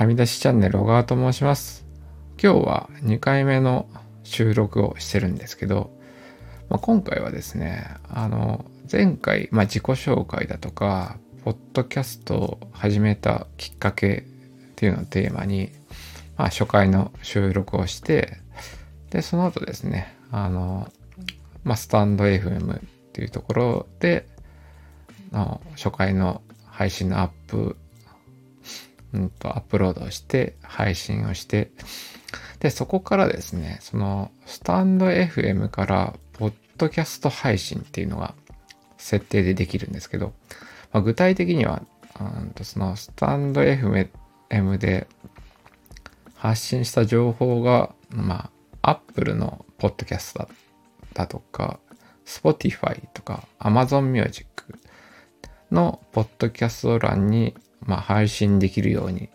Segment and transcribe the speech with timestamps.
[0.00, 1.84] はみ出しチャンネル小川と申します。
[2.42, 3.86] 今日は2回目の
[4.22, 5.90] 収録をしてるんですけど、
[6.70, 14.24] まあ、今回はですね、あの、前回、まあ、自己紹介だとか、ポッドキャストを始めたきっかけ
[14.70, 15.70] っていうのをテーマに、
[16.38, 18.38] まあ、初回の収録をして、
[19.10, 20.90] で、その後ですね、あの、
[21.62, 22.80] まあ、スタンド FM っ
[23.12, 24.26] ていうところで、
[25.30, 27.76] の初回の配信のアップ、
[29.12, 31.70] うんと、アップロードして、配信をして、
[32.60, 38.34] で、そこからですね、その、スタンド FM から、ポッドキャスト配信っていうのが
[38.98, 40.32] 設定でできるんですけど、
[40.92, 41.82] まあ、具体的には、
[42.20, 45.06] うんとその、スタンド FM で
[46.34, 48.50] 発信した情報が、ま
[48.82, 50.48] あ、Apple のポッドキャスト
[51.14, 51.78] だとか、
[52.24, 54.46] Spotify とか Amazon Music
[55.70, 59.28] のポッドキャスト欄に、まあ、配信できるように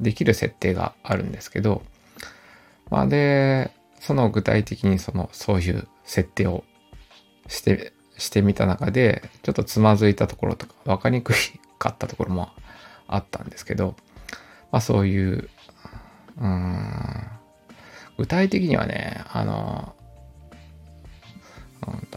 [0.00, 1.82] できる設定があるんですけど、
[2.90, 6.64] まあ、で、その具体的にその、そういう設定を
[7.48, 11.34] して、してみた中で、ちょっとつまずいたところとか、分かりにく
[11.78, 12.50] かったところも
[13.08, 13.96] あったんですけど、
[14.72, 15.50] まあそういう、
[16.40, 17.26] うん、
[18.16, 19.94] 具体的にはね、あの、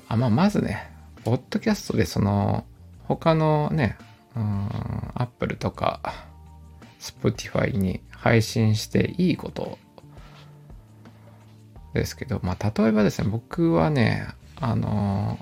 [0.07, 0.91] あまあ、まずね、
[1.23, 2.65] ポッドキャストでその、
[3.03, 3.97] 他のね、
[4.35, 4.69] うん、
[5.15, 6.01] Apple とか、
[6.99, 9.77] Spotify に配信していいこと
[11.93, 14.27] ですけど、まあ、例えばですね、僕はね、
[14.57, 15.39] あの、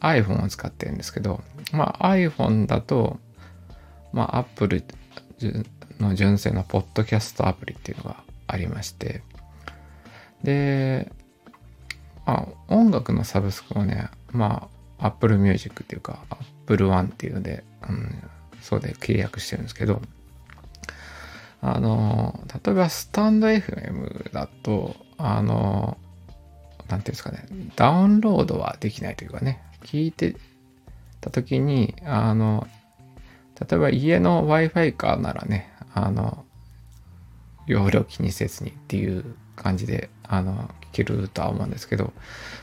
[0.00, 3.18] iPhone を使ってるんですけど、まあ、iPhone だと、
[4.12, 4.84] まあ、Apple
[5.98, 9.22] の純正のポッドキャストアプリっていうのがありまして、
[10.42, 11.10] で、
[12.24, 14.68] まあ、音楽のサブスクもね、ま
[14.98, 16.24] あ、Apple Music っていうか、
[16.66, 18.22] Apple One っていうので、うん、
[18.60, 20.02] そうで契約してるんですけど、
[21.62, 25.96] あの、例えばスタンド FM だと、あの、
[26.88, 30.36] なんていうんですかね、ダウンロードはできないというかね、聞いて
[31.20, 32.66] た時に、あの、
[33.58, 36.44] 例えば家の Wi-Fi かならね、あの、
[37.66, 39.24] 容量気にせずにっていう
[39.56, 42.12] 感じで、あの、聞けるとは思うんですけど、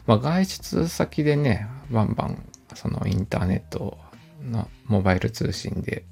[0.05, 2.43] まあ、外出先でね、バンバン、
[2.75, 3.97] そのインターネット
[4.43, 6.05] のモバイル通信で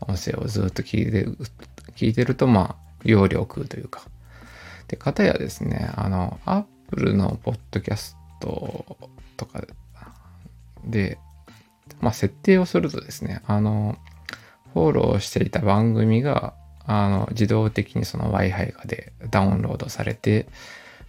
[0.00, 1.26] 音声をずっと聞いて、
[1.96, 4.02] 聞いてると、まあ、容量食うというか。
[4.88, 8.96] で、かたやですね、あの、Apple のポッドキャスト
[9.36, 9.62] とか
[10.84, 11.18] で、
[12.00, 13.96] まあ、設定をするとですね、あの、
[14.74, 20.46] フォローしていた番組が、あの、自動的にその Wi-Fi がでダウンロードされて、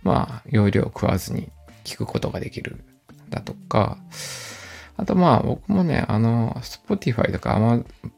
[0.04, 1.52] まあ、容量を食わずに
[1.84, 2.84] 聞くことができる
[3.30, 3.98] だとか、
[4.98, 7.56] あとまあ僕もね、あの、Spotify とか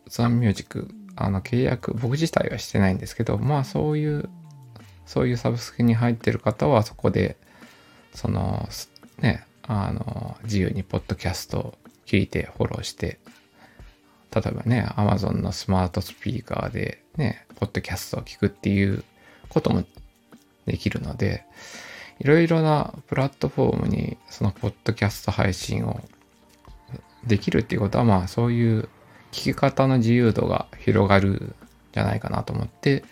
[0.07, 4.29] Amazon Music、あの契約、僕自体はしてないんですけど、まあそういう、
[5.05, 7.37] そういうサブスクに入ってる方はそこで、
[8.13, 8.67] その、
[9.19, 13.19] ね、あの、自由にポッドキャストを聞いてフォローして、
[14.33, 19.03] 例えばね、Amazon のスマートスピーカーでね、ポッドキャストを聞くっていう
[19.49, 19.83] ことも
[20.65, 21.43] できるので、
[22.19, 26.01] いろいろなプラットフォームにそのポッドキャスト配信を
[27.29, 28.89] できるっていうことはまあそういう
[29.31, 31.55] 聞き方の自由度が広がるん
[31.93, 33.05] じゃないかなと思って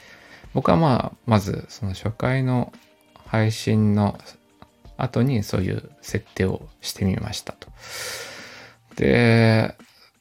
[0.54, 2.74] 僕はまあまずその初回の
[3.26, 4.18] 配信の
[4.98, 7.70] 後にそういう設定をしてみましたと。
[8.96, 9.76] で、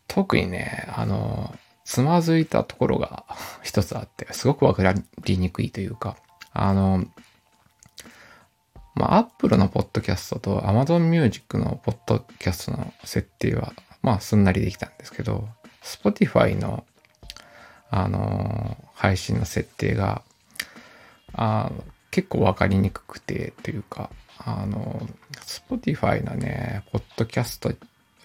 [0.06, 3.24] 特にね、あの、つまずいたところが
[3.62, 6.16] 一つあって、すごくわかりにくいというか、
[6.52, 7.04] あの、
[8.94, 13.72] まあ、Apple のポッドキャストと Amazon Music のポッドキャストの設定は、
[14.06, 15.48] まあ、すんなりできたんですけど、
[15.82, 16.84] Spotify の、
[17.90, 20.22] あのー、配信の設定が、
[21.32, 21.72] あ
[22.12, 27.72] 結構わかりにくくて、というか、あの、Spotify のね、ポッドキャスト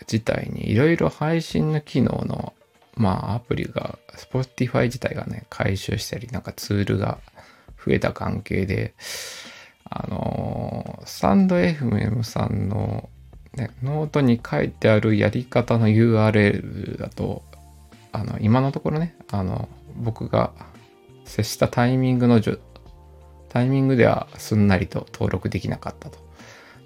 [0.01, 2.53] 自体にいろいろ配信の機能の、
[2.95, 7.17] まあ、アプリが、Spotify 自体がね、回収したり、なんかツールが
[7.83, 8.93] 増えた関係で、
[9.89, 13.09] あの、スタンド FM さんの、
[13.55, 17.43] ね、ノートに書いてあるやり方の URL だと、
[18.11, 19.67] あの、今のところね、あの、
[19.97, 20.51] 僕が
[21.25, 22.57] 接したタイミングのじょ
[23.49, 26.19] タイミングではすんなりと登録できなかったと。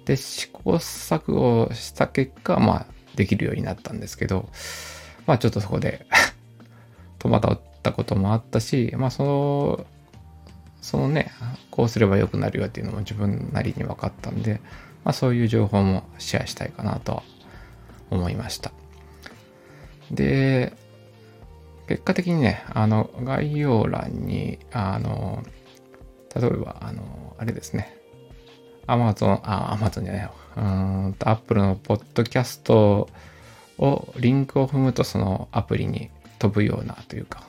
[0.04, 4.48] で、試行錯誤した結果、まあ、できるようになったんですけど、
[5.26, 6.06] まあ、ちょっとそこで
[7.18, 9.86] 戸惑ったこともあったし、まあ、その、
[10.82, 11.32] そのね、
[11.70, 14.60] こうすれば良くなるよっていうのも自分なりに分かったんで、
[15.06, 17.22] まあそういう情報もシェアしたいかなと
[18.10, 18.72] 思いました。
[20.10, 20.72] で、
[21.86, 25.44] 結果的にね、あの、概要欄に、あの、
[26.34, 27.96] 例えば、あの、あれですね、
[28.88, 30.32] Amazon、あ、Amazon じゃないよ。
[30.56, 30.60] う
[31.10, 33.08] んと、Apple のポッドキャスト
[33.78, 36.10] を、リンクを踏むとそのアプリに
[36.40, 37.44] 飛ぶようなというか、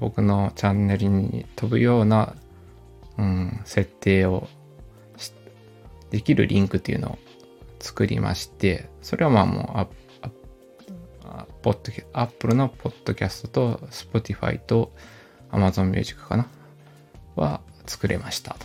[0.00, 2.34] 僕のチャンネルに飛ぶような、
[3.16, 4.48] うん、設定を
[6.10, 7.18] できるリンクっていうのを
[7.78, 9.86] 作りまして、それはまあもうア
[11.62, 14.92] ポッドキャ、Apple のポッドキャストと Spotify と
[15.52, 16.46] Amazon Music かな？
[17.36, 18.56] は作れました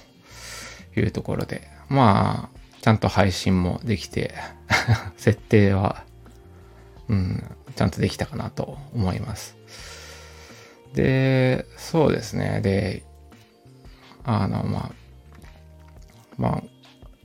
[0.94, 4.34] というところで、まあ、ちゃんと配信もできて
[5.18, 6.04] 設定は、
[7.08, 7.44] うん、
[7.76, 9.56] ちゃんとできたかなと思います。
[10.94, 12.62] で、そうですね。
[12.62, 13.04] で、
[14.24, 14.92] あの、まあ、
[16.38, 16.64] まあ、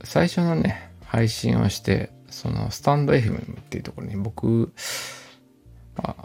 [0.03, 4.73] 最初のね、配信をして、そのスタンド FM っていうところに僕、
[5.95, 6.15] ま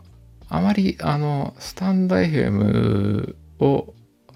[0.49, 3.94] あ、あまりあの、スタンド FM を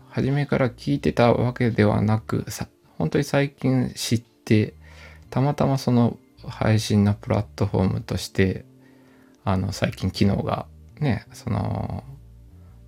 [0.09, 2.67] 初めから聞いてたわけではなく、さ
[2.99, 4.75] 本当に最近知って、
[5.31, 8.65] たまたまその配信のプラットフォームとして、
[9.45, 10.67] あの、最近機能が
[10.99, 12.05] ね、その、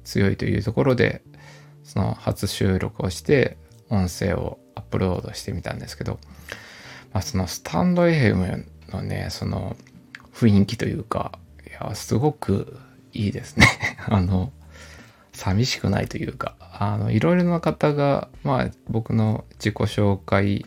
[0.05, 1.23] 強いというところで、
[1.85, 3.57] その初収録をして、
[3.89, 4.59] 音声を
[4.93, 6.21] プロードしてみたんですけど、
[7.13, 9.77] まあ、そのスタンド FM のね、その
[10.35, 11.33] 雰囲気というか、
[11.67, 12.79] いや、すごく
[13.13, 13.67] いいですね。
[14.07, 14.53] あの、
[15.33, 20.67] 寂しくないというか、あの、いろいろな方が、まあ、僕の自己紹介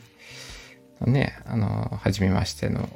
[0.99, 2.89] のね、あの、はじめましての、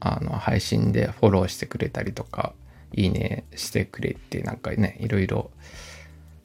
[0.00, 2.54] あの、配信でフォローしてくれたりとか、
[2.96, 5.50] いいねしてくれてなんかね、いろいろ、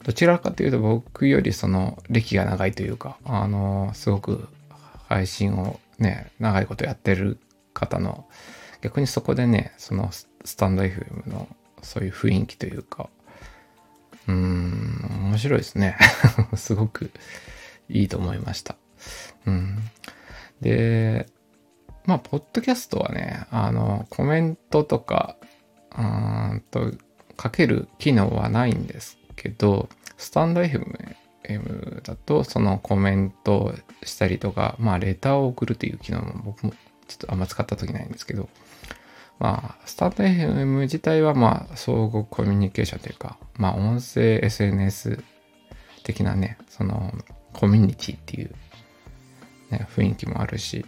[0.04, 4.48] どちらかというと僕よりその歴が長いというか、あの、すごく
[5.08, 7.38] 配信をね、長いことやってる
[7.74, 8.26] 方の、
[8.80, 11.48] 逆にそこでね、そのスタンド FM の
[11.82, 13.10] そういう雰囲気というか、
[14.26, 15.96] うーん、面白いですね。
[16.56, 17.10] すごく
[17.88, 18.76] いいと思いました。
[19.46, 19.78] うん。
[20.60, 21.26] で、
[22.06, 25.36] まあ、ポッドキャストはね、あの、コメントとか、
[25.96, 26.92] うんと、
[27.36, 36.72] かける機能はないんですけど、スタンド FM だとそのコメントしたりとか、まあレターを送るという機能も僕も
[37.08, 38.48] ちょっとあんま使った時ないんですけど、
[39.38, 45.22] まあスタンド FM 自体はまあ相互コミュニケーションというか、まあ音声 SNS
[46.04, 47.12] 的なね、その
[47.52, 48.54] コミュニティっていう、
[49.70, 50.84] ね、雰囲気もあるし、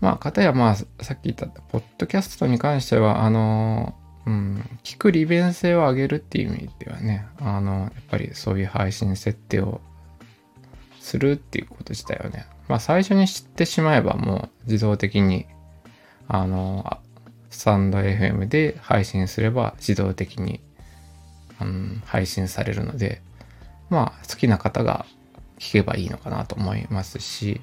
[0.00, 3.94] まあ、かたやまあ、さっき言った、ポッドキャストに関しては、あの
[4.28, 9.80] うん、聞く利便性を上げるっていう意味ではね、あの、やっぱりそういう配信設定を
[11.00, 15.46] するっていうこと自体はね、まあ最初に知ってしまえばもう自動的に、
[16.28, 16.98] あの、
[17.48, 20.60] スタンド FM で配信すれば自動的に、
[21.62, 23.22] うん、配信されるので、
[23.88, 25.06] まあ好きな方が
[25.58, 27.62] 聞けばいいのかなと思いますし、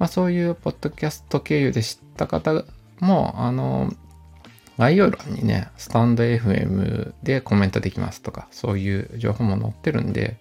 [0.00, 2.64] まあそういうポッドキャスト経由で知った方
[2.98, 3.92] も、あの、
[4.78, 10.38] 概要欄にね、スタンド FM でコメントできますとか、そういう情報も載ってるんで、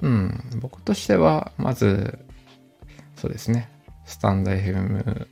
[0.00, 2.18] うん、僕としては、まず、
[3.16, 3.68] そうですね、
[4.06, 5.26] スタンド FM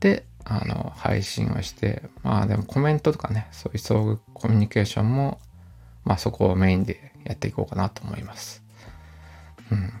[0.00, 5.38] で、あの、配信をして、まあでもコメントとかね、そういう相互コミュニケーションも、
[6.04, 8.62] まあそこをメインでやっていこうかなと思います。
[9.70, 9.92] うん。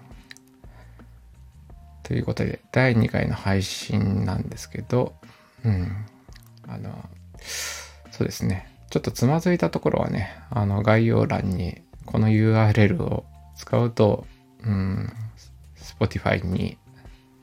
[2.02, 5.14] ということで、第2回の配信なんですけど、
[5.62, 6.06] うん。
[6.66, 7.06] あの、
[8.18, 8.66] そうですね。
[8.90, 13.24] ちょっとつまずいたところはね、あの概要欄にこの URL を
[13.56, 14.26] 使うと、
[14.64, 15.12] うん、
[15.76, 16.78] Spotify に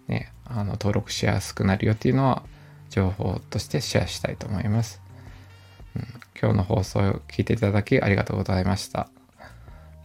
[0.10, 2.44] ね、あの登録しやすくなるよっていうのは
[2.90, 5.02] 情報としてシェアしたいと思います。
[5.96, 6.02] うん、
[6.38, 9.08] 今日の放送を聞いていただきありがとうございました。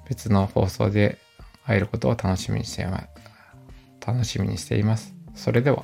[0.08, 1.18] 別の放送で
[1.66, 2.86] 会えることを楽しみにして
[4.06, 5.16] 楽しみにしています。
[5.34, 5.82] それでは。